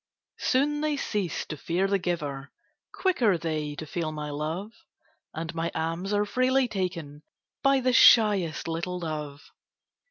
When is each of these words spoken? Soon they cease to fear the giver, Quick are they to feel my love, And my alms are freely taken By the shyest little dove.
Soon 0.39 0.81
they 0.81 0.97
cease 0.97 1.45
to 1.45 1.55
fear 1.55 1.85
the 1.87 1.99
giver, 1.99 2.51
Quick 2.91 3.21
are 3.21 3.37
they 3.37 3.75
to 3.75 3.85
feel 3.85 4.11
my 4.11 4.31
love, 4.31 4.71
And 5.31 5.53
my 5.53 5.71
alms 5.75 6.11
are 6.11 6.25
freely 6.25 6.67
taken 6.67 7.21
By 7.61 7.81
the 7.81 7.93
shyest 7.93 8.67
little 8.67 8.99
dove. 8.99 9.43